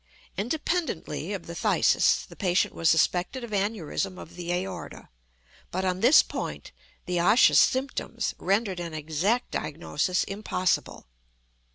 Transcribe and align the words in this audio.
Independently 0.35 1.31
of 1.31 1.45
the 1.45 1.53
phthisis, 1.53 2.25
the 2.25 2.35
patient 2.35 2.73
was 2.73 2.89
suspected 2.89 3.43
of 3.43 3.51
aneurism 3.51 4.17
of 4.17 4.35
the 4.35 4.51
aorta; 4.51 5.09
but 5.69 5.85
on 5.85 5.99
this 5.99 6.23
point 6.23 6.71
the 7.05 7.19
osseous 7.21 7.59
symptoms 7.59 8.33
rendered 8.39 8.79
an 8.79 8.95
exact 8.95 9.51
diagnosis 9.51 10.23
impossible. 10.23 11.05